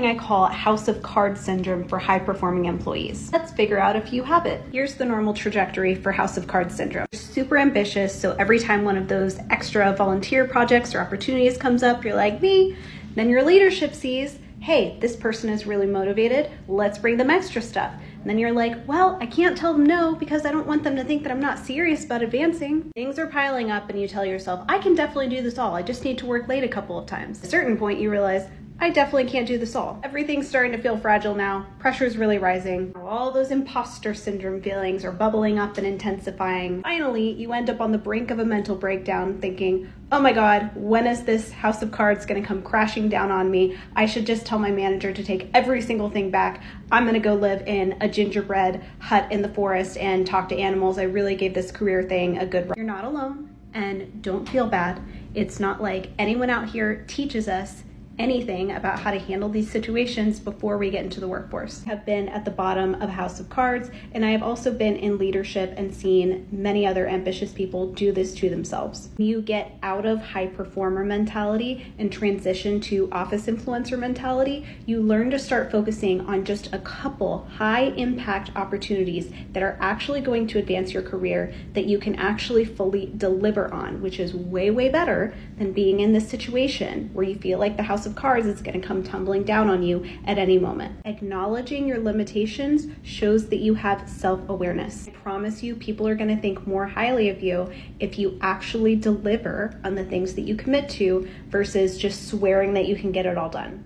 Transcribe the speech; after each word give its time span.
thing 0.00 0.04
I 0.04 0.14
call 0.14 0.44
House 0.48 0.88
of 0.88 1.00
Cards 1.00 1.40
syndrome 1.40 1.88
for 1.88 1.98
high 1.98 2.18
performing 2.18 2.66
employees. 2.66 3.30
Let's 3.32 3.50
figure 3.50 3.78
out 3.78 3.96
if 3.96 4.12
you 4.12 4.22
have 4.24 4.44
it. 4.44 4.60
Here's 4.70 4.94
the 4.94 5.06
normal 5.06 5.32
trajectory 5.32 5.94
for 5.94 6.12
House 6.12 6.36
of 6.36 6.46
Cards 6.46 6.74
syndrome. 6.74 7.06
You're 7.12 7.18
super 7.18 7.56
ambitious, 7.56 8.14
so 8.14 8.36
every 8.38 8.58
time 8.58 8.84
one 8.84 8.98
of 8.98 9.08
those 9.08 9.38
extra 9.48 9.94
volunteer 9.94 10.46
projects 10.46 10.94
or 10.94 11.00
opportunities 11.00 11.56
comes 11.56 11.82
up, 11.82 12.04
you're 12.04 12.14
like, 12.14 12.42
me. 12.42 12.76
Then 13.14 13.30
your 13.30 13.42
leadership 13.42 13.94
sees, 13.94 14.38
hey, 14.60 14.98
this 15.00 15.16
person 15.16 15.48
is 15.48 15.66
really 15.66 15.86
motivated, 15.86 16.50
let's 16.68 16.98
bring 16.98 17.16
them 17.16 17.30
extra 17.30 17.62
stuff. 17.62 17.94
And 18.20 18.28
then 18.28 18.38
you're 18.38 18.52
like, 18.52 18.86
well, 18.86 19.16
I 19.22 19.26
can't 19.26 19.56
tell 19.56 19.72
them 19.72 19.86
no 19.86 20.14
because 20.14 20.44
I 20.44 20.52
don't 20.52 20.66
want 20.66 20.82
them 20.82 20.96
to 20.96 21.04
think 21.04 21.22
that 21.22 21.32
I'm 21.32 21.40
not 21.40 21.58
serious 21.58 22.04
about 22.04 22.22
advancing. 22.22 22.90
Things 22.94 23.18
are 23.18 23.28
piling 23.28 23.70
up, 23.70 23.88
and 23.88 23.98
you 23.98 24.08
tell 24.08 24.26
yourself, 24.26 24.62
I 24.68 24.76
can 24.78 24.94
definitely 24.94 25.30
do 25.30 25.42
this 25.42 25.56
all. 25.56 25.74
I 25.74 25.80
just 25.80 26.04
need 26.04 26.18
to 26.18 26.26
work 26.26 26.48
late 26.48 26.64
a 26.64 26.68
couple 26.68 26.98
of 26.98 27.06
times. 27.06 27.38
At 27.38 27.46
a 27.46 27.48
certain 27.48 27.78
point, 27.78 27.98
you 27.98 28.10
realize, 28.10 28.46
I 28.78 28.90
definitely 28.90 29.30
can't 29.30 29.48
do 29.48 29.56
this 29.56 29.74
all. 29.74 29.98
Everything's 30.04 30.46
starting 30.46 30.72
to 30.72 30.78
feel 30.78 30.98
fragile 30.98 31.34
now. 31.34 31.66
Pressure's 31.78 32.18
really 32.18 32.36
rising. 32.36 32.92
All 32.94 33.30
those 33.30 33.50
imposter 33.50 34.12
syndrome 34.12 34.60
feelings 34.60 35.02
are 35.02 35.12
bubbling 35.12 35.58
up 35.58 35.78
and 35.78 35.86
intensifying. 35.86 36.82
Finally, 36.82 37.32
you 37.32 37.54
end 37.54 37.70
up 37.70 37.80
on 37.80 37.90
the 37.90 37.98
brink 37.98 38.30
of 38.30 38.38
a 38.38 38.44
mental 38.44 38.76
breakdown 38.76 39.40
thinking, 39.40 39.90
oh 40.12 40.20
my 40.20 40.32
god, 40.32 40.70
when 40.74 41.06
is 41.06 41.24
this 41.24 41.50
house 41.50 41.80
of 41.80 41.90
cards 41.90 42.26
gonna 42.26 42.42
come 42.42 42.62
crashing 42.62 43.08
down 43.08 43.30
on 43.30 43.50
me? 43.50 43.78
I 43.96 44.04
should 44.04 44.26
just 44.26 44.44
tell 44.44 44.58
my 44.58 44.70
manager 44.70 45.10
to 45.10 45.24
take 45.24 45.48
every 45.54 45.80
single 45.80 46.10
thing 46.10 46.30
back. 46.30 46.62
I'm 46.92 47.06
gonna 47.06 47.18
go 47.18 47.34
live 47.34 47.66
in 47.66 47.96
a 48.02 48.08
gingerbread 48.08 48.84
hut 49.00 49.32
in 49.32 49.40
the 49.40 49.48
forest 49.48 49.96
and 49.96 50.26
talk 50.26 50.50
to 50.50 50.58
animals. 50.58 50.98
I 50.98 51.04
really 51.04 51.34
gave 51.34 51.54
this 51.54 51.72
career 51.72 52.02
thing 52.02 52.38
a 52.38 52.46
good 52.46 52.68
run. 52.68 52.74
You're 52.76 52.86
not 52.86 53.04
alone, 53.06 53.56
and 53.72 54.22
don't 54.22 54.46
feel 54.46 54.66
bad. 54.66 55.00
It's 55.34 55.58
not 55.58 55.82
like 55.82 56.10
anyone 56.18 56.50
out 56.50 56.68
here 56.68 57.04
teaches 57.08 57.48
us 57.48 57.82
anything 58.18 58.72
about 58.72 58.98
how 58.98 59.10
to 59.10 59.18
handle 59.18 59.48
these 59.48 59.70
situations 59.70 60.38
before 60.38 60.78
we 60.78 60.90
get 60.90 61.04
into 61.04 61.20
the 61.20 61.28
workforce. 61.28 61.82
I 61.86 61.90
have 61.90 62.06
been 62.06 62.28
at 62.28 62.44
the 62.44 62.50
bottom 62.50 62.94
of 63.02 63.10
House 63.10 63.40
of 63.40 63.48
Cards, 63.50 63.90
and 64.12 64.24
I 64.24 64.30
have 64.30 64.42
also 64.42 64.72
been 64.72 64.96
in 64.96 65.18
leadership 65.18 65.74
and 65.76 65.94
seen 65.94 66.48
many 66.50 66.86
other 66.86 67.06
ambitious 67.06 67.52
people 67.52 67.92
do 67.92 68.12
this 68.12 68.34
to 68.36 68.48
themselves. 68.48 69.10
You 69.18 69.42
get 69.42 69.78
out 69.82 70.06
of 70.06 70.20
high 70.20 70.46
performer 70.46 71.04
mentality 71.04 71.92
and 71.98 72.10
transition 72.10 72.80
to 72.82 73.08
office 73.12 73.46
influencer 73.46 73.98
mentality, 73.98 74.66
you 74.86 75.00
learn 75.00 75.30
to 75.30 75.38
start 75.38 75.70
focusing 75.70 76.22
on 76.22 76.44
just 76.44 76.72
a 76.72 76.78
couple 76.78 77.46
high 77.56 77.84
impact 77.96 78.50
opportunities 78.56 79.30
that 79.52 79.62
are 79.62 79.76
actually 79.80 80.20
going 80.20 80.46
to 80.48 80.58
advance 80.58 80.92
your 80.92 81.02
career 81.02 81.52
that 81.74 81.84
you 81.86 81.98
can 81.98 82.14
actually 82.16 82.64
fully 82.64 83.12
deliver 83.16 83.72
on, 83.72 84.00
which 84.00 84.18
is 84.18 84.34
way, 84.34 84.70
way 84.70 84.88
better 84.88 85.34
than 85.58 85.72
being 85.72 86.00
in 86.00 86.12
this 86.12 86.28
situation 86.28 87.10
where 87.12 87.26
you 87.26 87.34
feel 87.36 87.58
like 87.58 87.76
the 87.76 87.82
house 87.82 88.05
of 88.06 88.14
cards 88.14 88.46
is 88.46 88.62
going 88.62 88.80
to 88.80 88.86
come 88.86 89.02
tumbling 89.02 89.42
down 89.42 89.68
on 89.68 89.82
you 89.82 90.06
at 90.24 90.38
any 90.38 90.58
moment. 90.58 91.00
Acknowledging 91.04 91.86
your 91.86 91.98
limitations 91.98 92.86
shows 93.02 93.48
that 93.48 93.58
you 93.58 93.74
have 93.74 94.08
self 94.08 94.48
awareness. 94.48 95.08
I 95.08 95.10
promise 95.10 95.62
you, 95.62 95.76
people 95.76 96.06
are 96.08 96.14
going 96.14 96.34
to 96.34 96.40
think 96.40 96.66
more 96.66 96.86
highly 96.86 97.28
of 97.28 97.42
you 97.42 97.70
if 98.00 98.18
you 98.18 98.38
actually 98.40 98.96
deliver 98.96 99.78
on 99.84 99.94
the 99.94 100.04
things 100.04 100.34
that 100.34 100.42
you 100.42 100.56
commit 100.56 100.88
to 100.90 101.28
versus 101.48 101.98
just 101.98 102.28
swearing 102.28 102.74
that 102.74 102.86
you 102.86 102.96
can 102.96 103.12
get 103.12 103.26
it 103.26 103.36
all 103.36 103.50
done. 103.50 103.84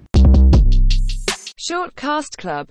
Short 1.56 1.94
Cast 1.94 2.36
Club 2.38 2.68